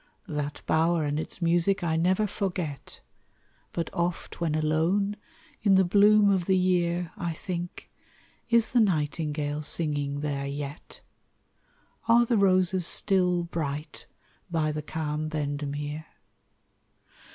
That 0.27 0.63
bower 0.65 1.03
and 1.05 1.19
its 1.19 1.43
music 1.43 1.83
I 1.83 1.95
never 1.95 2.25
forget, 2.25 3.01
But 3.71 3.91
oft 3.93 4.41
when 4.41 4.55
alone, 4.55 5.15
in 5.61 5.75
the 5.75 5.83
bloom 5.83 6.31
of 6.31 6.45
the 6.47 6.57
year, 6.57 7.11
I 7.17 7.33
think 7.33 7.91
is 8.49 8.71
the 8.71 8.79
nightingale 8.79 9.61
singing 9.61 10.21
there 10.21 10.47
yet? 10.47 11.01
Are 12.07 12.25
the 12.25 12.35
roses 12.37 12.87
still 12.87 13.43
bright 13.43 14.07
by 14.49 14.71
the 14.71 14.81
calm 14.81 15.29
Bendemeer? 15.29 16.07